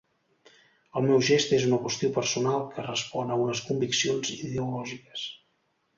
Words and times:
El 1.01 1.05
meu 1.09 1.19
gest 1.27 1.53
és 1.57 1.67
una 1.67 1.79
qüestió 1.83 2.09
personal 2.17 2.65
que 2.77 2.85
respon 2.89 3.35
a 3.35 3.39
unes 3.45 3.65
conviccions 3.71 4.33
ideològiques. 4.41 5.29